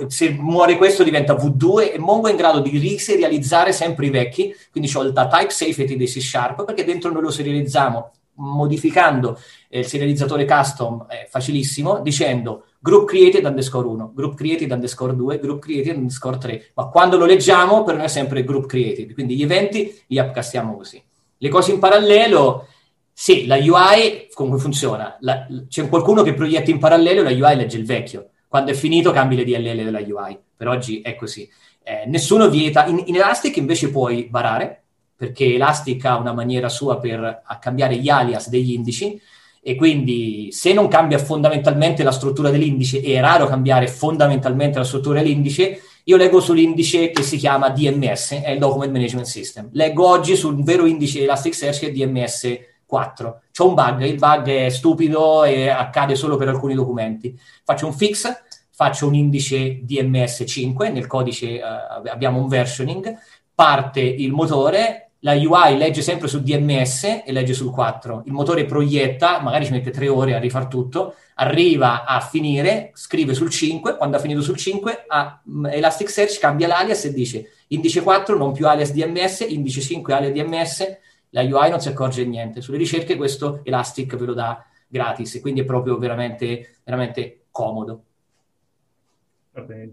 [0.09, 4.53] Se muore questo diventa V2 e Mongo è in grado di riserializzare sempre i vecchi,
[4.73, 9.81] quindi ho il type safety dei C Sharp perché dentro noi lo serializziamo modificando eh,
[9.81, 15.61] il serializzatore custom è facilissimo, dicendo group created underscore 1, group created underscore 2, group
[15.61, 19.43] created underscore 3, ma quando lo leggiamo per noi è sempre group created, quindi gli
[19.43, 21.03] eventi li upcastiamo così.
[21.39, 22.69] Le cose in parallelo,
[23.13, 25.17] sì, la UI come funziona?
[25.21, 28.29] La, c'è qualcuno che proietta in parallelo la UI legge il vecchio.
[28.47, 30.39] Quando è finito cambi le DLL della UI.
[30.57, 31.51] Per oggi è così.
[31.83, 32.87] Eh, nessuno vieta.
[32.87, 34.83] In, in Elastic invece puoi barare,
[35.17, 39.21] perché Elastic ha una maniera sua per cambiare gli alias degli indici
[39.69, 44.85] e quindi se non cambia fondamentalmente la struttura dell'indice, e è raro cambiare fondamentalmente la
[44.85, 49.71] struttura dell'indice, io leggo sull'indice che si chiama DMS, è il Document Management System.
[49.73, 53.41] Leggo oggi sul vero indice Elasticsearch che è DMS 4.
[53.51, 57.37] C'è un bug, il bug è stupido e accade solo per alcuni documenti.
[57.65, 58.33] Faccio un fix,
[58.71, 63.13] faccio un indice DMS 5, nel codice uh, abbiamo un versioning,
[63.53, 68.23] parte il motore, la UI legge sempre su DMS e legge sul 4.
[68.27, 73.35] Il motore proietta, magari ci mette tre ore a rifare tutto, arriva a finire, scrive
[73.35, 78.03] sul 5, quando ha finito sul 5, a mm, Elasticsearch cambia l'alias e dice indice
[78.03, 80.99] 4 non più alias DMS, indice 5 alias DMS,
[81.31, 82.61] la UI non si accorge niente.
[82.61, 88.03] Sulle ricerche questo Elastic ve lo dà gratis quindi è proprio veramente, veramente comodo.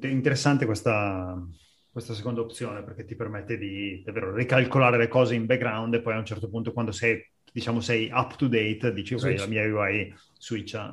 [0.02, 1.42] Interessante questa,
[1.94, 6.16] questa seconda opzione perché ti permette di davvero ricalcolare le cose in background e poi
[6.16, 9.40] a un certo punto quando sei, diciamo, sei up to date dici ok, switch.
[9.42, 10.92] la mia UI switcha.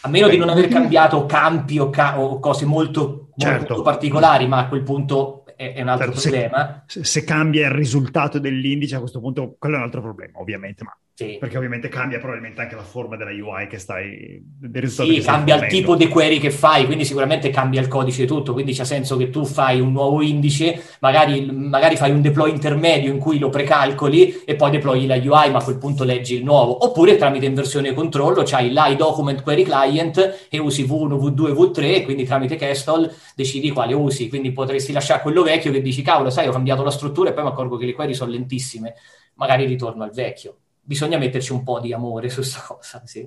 [0.00, 3.74] A meno Beh, di non aver cambiato campi o, ca- o cose molto, certo.
[3.74, 6.84] molto, particolari, ma a quel punto è, è un altro certo, problema.
[6.86, 10.84] Se, se, cambia il risultato dell'indice a questo punto quello è un altro problema, ovviamente,
[10.84, 11.36] ma sì.
[11.38, 14.42] Perché ovviamente cambia probabilmente anche la forma della UI che stai...
[14.42, 18.22] Del risultato sì, cambia il tipo di query che fai, quindi sicuramente cambia il codice
[18.22, 22.22] e tutto, quindi c'è senso che tu fai un nuovo indice, magari, magari fai un
[22.22, 26.04] deploy intermedio in cui lo precalcoli e poi deployi la UI, ma a quel punto
[26.04, 26.86] leggi il nuovo.
[26.86, 32.24] Oppure tramite inversione controllo c'hai l'iDocument Query Client e usi V1, V2, V3 e quindi
[32.24, 34.30] tramite Castle decidi quale usi.
[34.30, 37.42] Quindi potresti lasciare quello vecchio che dici, cavolo, sai, ho cambiato la struttura e poi
[37.42, 38.94] mi accorgo che le query sono lentissime.
[39.34, 40.56] Magari ritorno al vecchio
[40.90, 43.24] bisogna metterci un po' di amore su questa cosa, sì.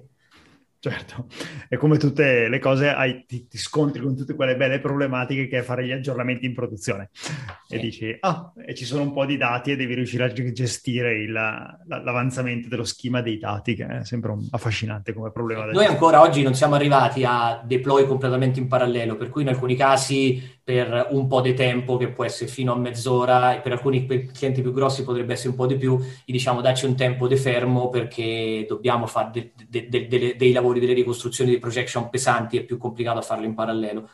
[0.83, 1.27] Certo,
[1.69, 5.59] e come tutte le cose hai, ti, ti, scontri con tutte quelle belle problematiche che
[5.59, 7.09] è fare gli aggiornamenti in produzione.
[7.13, 7.75] Sì.
[7.75, 11.21] E dici, ah, e ci sono un po' di dati e devi riuscire a gestire
[11.21, 15.63] il, l'avanzamento dello schema dei dati, che è sempre un, affascinante come problema.
[15.67, 19.77] Noi ancora oggi non siamo arrivati a deploy completamente in parallelo, per cui in alcuni
[19.77, 24.05] casi per un po' di tempo, che può essere fino a mezz'ora, e per alcuni
[24.05, 27.35] clienti più grossi potrebbe essere un po' di più, gli diciamo dacci un tempo di
[27.35, 32.63] fermo perché dobbiamo fare de- de- de- dei lavori, delle ricostruzioni di projection pesanti, è
[32.63, 34.09] più complicato farlo in parallelo.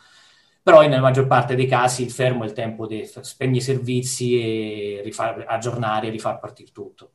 [0.62, 4.38] Però nella maggior parte dei casi il fermo è il tempo di spegnere i servizi
[4.38, 7.12] e rifar, aggiornare e rifar partire tutto.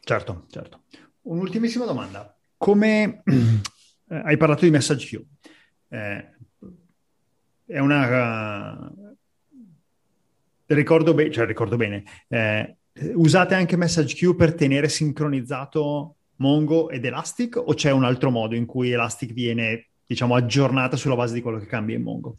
[0.00, 0.82] Certo, certo.
[1.22, 2.34] Un'ultimissima domanda.
[2.56, 3.22] Come
[4.08, 5.24] eh, hai parlato di message queue?
[5.88, 6.34] Eh,
[7.70, 8.90] è una...
[8.90, 9.14] Uh,
[10.66, 12.76] ricordo, be- cioè, ricordo bene, eh,
[13.14, 18.54] usate anche message queue per tenere sincronizzato Mongo ed Elastic o c'è un altro modo
[18.54, 22.38] in cui Elastic viene, diciamo, aggiornata sulla base di quello che cambia in Mongo?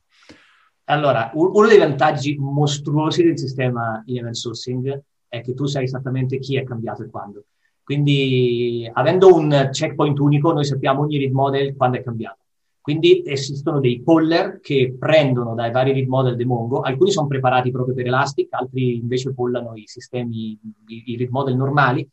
[0.86, 6.58] Allora, uno dei vantaggi mostruosi del sistema event sourcing è che tu sai esattamente chi
[6.58, 7.46] è cambiato e quando.
[7.84, 12.40] Quindi, avendo un checkpoint unico, noi sappiamo ogni read model quando è cambiato.
[12.82, 17.70] Quindi esistono dei poller che prendono dai vari read model di Mongo, alcuni sono preparati
[17.70, 22.08] proprio per Elastic, altri invece pollano i sistemi, i, i read model normali,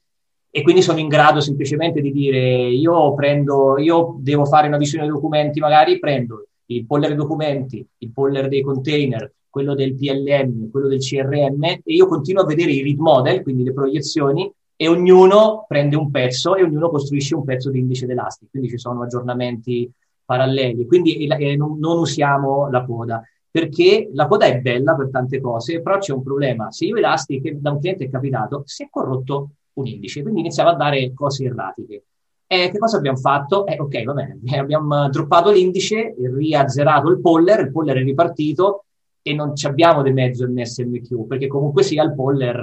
[0.50, 5.04] e quindi sono in grado semplicemente di dire io prendo, io devo fare una visione
[5.04, 10.70] dei documenti, magari prendo il poller dei documenti, il poller dei container, quello del PLM,
[10.70, 14.86] quello del CRM e io continuo a vedere i read model, quindi le proiezioni, e
[14.86, 19.02] ognuno prende un pezzo e ognuno costruisce un pezzo di indice d'Elastic, quindi ci sono
[19.02, 19.90] aggiornamenti
[20.28, 25.40] paralleli, quindi eh, non, non usiamo la coda perché la coda è bella per tante
[25.40, 26.70] cose, però c'è un problema.
[26.70, 30.72] Se io Elastic, da un cliente è capitato, si è corrotto un indice, quindi iniziava
[30.72, 32.04] a dare cose erratiche.
[32.46, 33.66] E che cosa abbiamo fatto?
[33.66, 38.84] Eh, ok, va bene, abbiamo droppato l'indice, riazzerato il poller, il poller è ripartito
[39.22, 42.56] e non ci abbiamo di mezzo il NSMQ, perché comunque sia il poller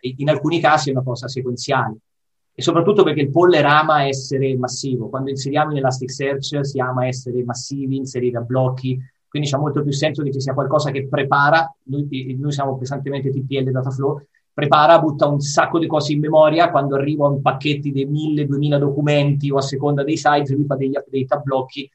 [0.00, 1.96] eh, in alcuni casi è una cosa sequenziale
[2.60, 5.08] e soprattutto perché il poller ama essere massivo.
[5.08, 9.92] Quando inseriamo in Elasticsearch si ama essere massivi, inserire a blocchi, quindi c'è molto più
[9.92, 14.20] senso che ci sia qualcosa che prepara, noi, noi siamo pesantemente TPL Dataflow,
[14.52, 19.50] prepara, butta un sacco di cose in memoria, quando arrivano in pacchetti di 1000-2000 documenti
[19.50, 21.90] o a seconda dei size, lui fa degli update a blocchi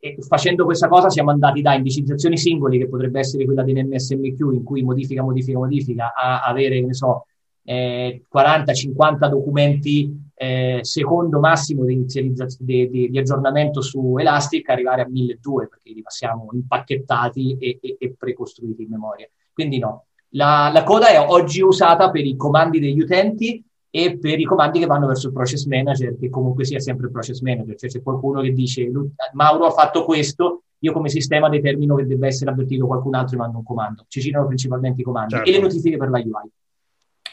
[0.00, 4.64] e facendo questa cosa siamo andati da indicizzazioni singoli, che potrebbe essere quella dell'MSMQ, in
[4.64, 7.26] cui modifica, modifica, modifica, a avere, ne so,
[7.68, 15.06] eh, 40-50 documenti eh, secondo massimo di, di, di, di, aggiornamento su Elastic, arrivare a
[15.06, 19.28] 1200 perché li passiamo impacchettati e, e, e precostruiti in memoria.
[19.52, 24.40] Quindi no, la, la, coda è oggi usata per i comandi degli utenti e per
[24.40, 27.76] i comandi che vanno verso il process manager, che comunque sia sempre il process manager.
[27.76, 28.90] Cioè c'è qualcuno che dice
[29.32, 33.38] Mauro ha fatto questo, io come sistema determino che deve essere avvertito qualcun altro e
[33.40, 34.06] mando un comando.
[34.08, 35.50] Ci girano principalmente i comandi certo.
[35.50, 36.50] e le notifiche per la UI.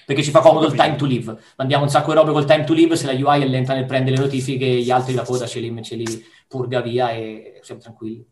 [0.05, 1.35] Perché ci fa comodo il time to live.
[1.57, 3.85] Mandiamo un sacco di robe col time to live, se la UI è lenta nel
[3.85, 7.81] prendere le notifiche, gli altri la coda ce li, ce li purga via e siamo
[7.81, 8.25] tranquilli.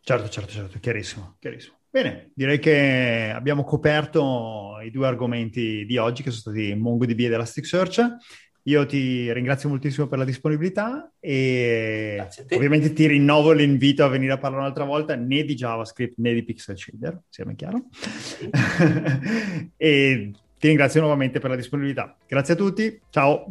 [0.00, 1.74] Certo, certo, certo, chiarissimo, chiarissimo.
[1.90, 7.32] Bene, direi che abbiamo coperto i due argomenti di oggi che sono stati MongoDB ed
[7.32, 8.16] Elasticsearch.
[8.64, 14.38] Io ti ringrazio moltissimo per la disponibilità e ovviamente ti rinnovo l'invito a venire a
[14.38, 17.84] parlare un'altra volta né di JavaScript né di Pixel Shader, sia ben chiaro.
[19.76, 20.32] e
[20.66, 22.16] ti ringrazio nuovamente per la disponibilità.
[22.26, 23.46] Grazie a tutti, ciao.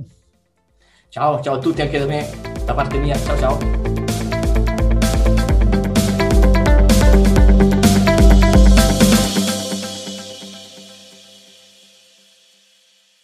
[1.08, 2.30] Ciao, ciao a tutti anche da me,
[2.66, 4.05] da parte mia, ciao ciao.